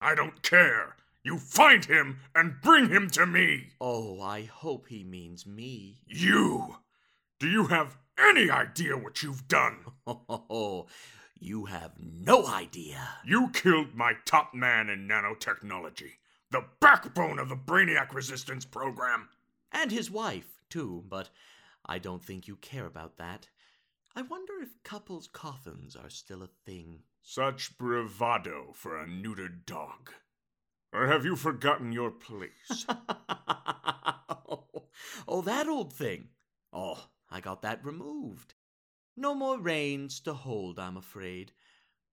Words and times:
I 0.00 0.14
don't 0.14 0.42
care. 0.42 0.96
You 1.22 1.38
find 1.38 1.84
him 1.84 2.20
and 2.34 2.60
bring 2.62 2.88
him 2.88 3.10
to 3.10 3.26
me. 3.26 3.74
Oh, 3.80 4.20
I 4.20 4.42
hope 4.42 4.88
he 4.88 5.04
means 5.04 5.46
me. 5.46 6.00
You! 6.06 6.76
Do 7.38 7.48
you 7.48 7.66
have 7.66 7.98
any 8.18 8.50
idea 8.50 8.96
what 8.96 9.22
you've 9.22 9.48
done? 9.48 9.84
Oh, 10.28 10.86
you 11.38 11.66
have 11.66 11.92
no 11.98 12.46
idea. 12.46 13.08
You 13.24 13.50
killed 13.52 13.94
my 13.94 14.14
top 14.24 14.54
man 14.54 14.88
in 14.88 15.06
nanotechnology, 15.06 16.14
the 16.50 16.64
backbone 16.80 17.38
of 17.38 17.48
the 17.48 17.56
Brainiac 17.56 18.12
Resistance 18.12 18.64
program. 18.64 19.28
And 19.70 19.92
his 19.92 20.10
wife, 20.10 20.60
too, 20.68 21.04
but 21.08 21.30
I 21.86 21.98
don't 21.98 22.24
think 22.24 22.48
you 22.48 22.56
care 22.56 22.86
about 22.86 23.18
that. 23.18 23.48
I 24.14 24.22
wonder 24.22 24.54
if 24.60 24.82
couples' 24.82 25.28
coffins 25.28 25.94
are 25.94 26.10
still 26.10 26.42
a 26.42 26.48
thing. 26.66 27.04
Such 27.22 27.78
bravado 27.78 28.72
for 28.74 28.98
a 28.98 29.06
neutered 29.06 29.64
dog. 29.66 30.12
Or 30.92 31.06
have 31.06 31.24
you 31.24 31.36
forgotten 31.36 31.92
your 31.92 32.10
place? 32.10 32.86
oh, 32.88 34.64
oh, 35.28 35.42
that 35.42 35.68
old 35.68 35.92
thing. 35.92 36.28
Oh, 36.72 37.08
I 37.30 37.40
got 37.40 37.62
that 37.62 37.84
removed. 37.84 38.54
No 39.16 39.34
more 39.34 39.58
reins 39.58 40.20
to 40.20 40.34
hold, 40.34 40.78
I'm 40.78 40.96
afraid. 40.96 41.52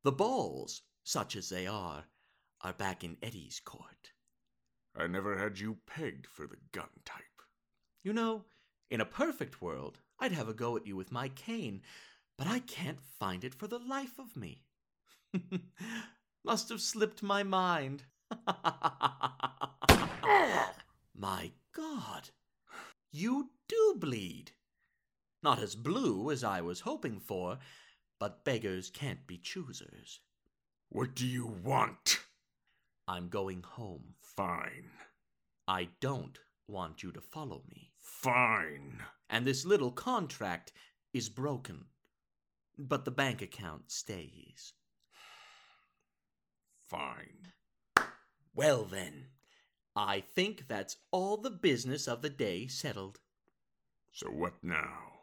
The 0.04 0.12
balls, 0.12 0.84
such 1.04 1.36
as 1.36 1.50
they 1.50 1.66
are, 1.66 2.06
are 2.62 2.74
back 2.74 3.04
in 3.04 3.18
Eddie's 3.24 3.60
court. 3.60 4.12
I 4.96 5.08
never 5.08 5.38
had 5.38 5.60
you 5.60 5.78
pegged 5.88 6.28
for 6.28 6.46
the 6.48 6.58
gun 6.72 6.90
type. 7.06 7.24
You 8.04 8.14
know, 8.14 8.46
in 8.90 9.02
a 9.02 9.06
perfect 9.06 9.62
world, 9.62 10.00
I'd 10.20 10.32
have 10.32 10.48
a 10.48 10.54
go 10.54 10.78
at 10.78 10.88
you 10.88 10.96
with 10.96 11.12
my 11.12 11.30
cane, 11.30 11.82
but 12.38 12.48
I 12.48 12.60
can't 12.60 13.02
find 13.20 13.44
it 13.44 13.54
for 13.54 13.68
the 13.68 13.80
life 13.80 14.18
of 14.18 14.36
me. 14.36 14.64
Must 16.44 16.70
have 16.70 16.82
slipped 16.82 17.22
my 17.22 17.44
mind. 17.44 18.04
my 21.16 21.52
God, 21.74 22.30
you 23.12 23.50
do 23.68 23.96
bleed. 23.98 24.52
Not 25.44 25.60
as 25.60 25.76
blue 25.76 26.32
as 26.32 26.44
I 26.44 26.62
was 26.62 26.82
hoping 26.82 27.20
for, 27.20 27.60
but 28.20 28.44
beggars 28.44 28.90
can't 28.90 29.28
be 29.28 29.38
choosers. 29.38 30.20
What 30.90 31.16
do 31.16 31.28
you 31.28 31.46
want? 31.46 32.20
I'm 33.08 33.30
going 33.30 33.62
home. 33.62 34.16
Fine. 34.20 34.90
I 35.68 35.90
don't 36.00 36.40
want 36.68 37.04
you 37.04 37.12
to 37.12 37.22
follow 37.22 37.64
me. 37.70 37.92
Fine. 37.98 39.04
And 39.30 39.46
this 39.46 39.66
little 39.66 39.92
contract 39.92 40.72
is 41.14 41.30
broken. 41.30 41.86
But 42.78 43.06
the 43.06 43.12
bank 43.12 43.42
account 43.42 43.92
stays. 43.92 44.74
Fine. 46.88 47.54
Well, 48.54 48.86
then, 48.86 49.28
I 49.96 50.22
think 50.22 50.68
that's 50.68 50.98
all 51.12 51.38
the 51.38 51.50
business 51.50 52.08
of 52.08 52.22
the 52.22 52.30
day 52.30 52.68
settled. 52.68 53.20
So 54.12 54.28
what 54.28 54.54
now? 54.64 55.14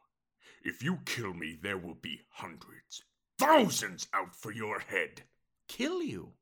If 0.62 0.82
you 0.82 0.98
kill 1.04 1.34
me, 1.34 1.58
there 1.60 1.78
will 1.78 1.94
be 1.94 2.20
hundreds, 2.30 3.04
thousands 3.38 4.08
out 4.14 4.34
for 4.34 4.50
your 4.50 4.78
head. 4.78 5.22
Kill 5.68 6.02
you? 6.02 6.32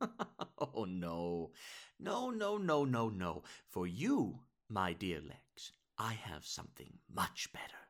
oh, 0.74 0.84
no. 0.84 1.50
No, 1.98 2.30
no, 2.30 2.58
no, 2.58 2.84
no, 2.84 3.08
no. 3.08 3.42
For 3.68 3.86
you, 3.86 4.40
my 4.68 4.92
dear 4.92 5.20
Lex, 5.20 5.72
I 5.98 6.14
have 6.14 6.44
something 6.44 6.98
much 7.12 7.48
better. 7.52 7.82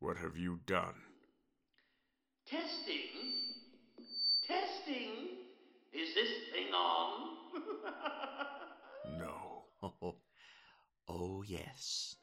What 0.00 0.16
have 0.18 0.36
you 0.36 0.60
done? 0.66 0.94
Testing? 2.46 3.08
Testing? 4.46 5.12
Is 5.92 6.14
this 6.14 6.30
thing 6.52 6.72
on? 6.74 7.36
no. 9.18 9.64
Oh, 9.82 10.14
oh, 11.08 11.42
yes. 11.46 12.15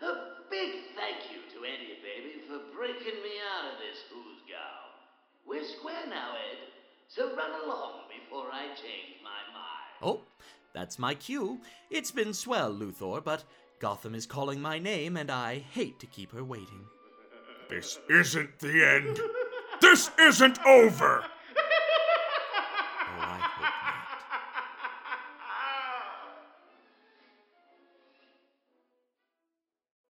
A 0.00 0.12
big 0.50 0.70
thank 0.96 1.30
you 1.30 1.40
to 1.52 1.66
Eddie 1.66 1.98
Baby 2.02 2.42
for 2.46 2.58
breaking 2.76 3.22
me 3.22 3.40
out 3.56 3.72
of 3.72 3.78
this 3.78 3.98
foosgow. 4.10 4.74
We're 5.46 5.64
square 5.64 6.06
now, 6.08 6.34
Ed, 6.50 6.58
so 7.08 7.34
run 7.36 7.52
along 7.64 8.08
before 8.08 8.50
I 8.52 8.68
change 8.68 9.20
my 9.22 9.42
mind. 9.52 9.98
Oh, 10.02 10.20
that's 10.74 10.98
my 10.98 11.14
cue. 11.14 11.60
It's 11.90 12.10
been 12.10 12.32
swell, 12.32 12.72
Luthor, 12.72 13.22
but 13.24 13.44
Gotham 13.80 14.14
is 14.14 14.26
calling 14.26 14.60
my 14.60 14.78
name, 14.78 15.16
and 15.16 15.30
I 15.30 15.58
hate 15.58 15.98
to 16.00 16.06
keep 16.06 16.32
her 16.32 16.44
waiting. 16.44 16.86
This 17.68 17.98
isn't 18.10 18.58
the 18.58 18.84
end. 18.84 19.20
This 19.80 20.10
isn't 20.18 20.58
over. 20.66 21.24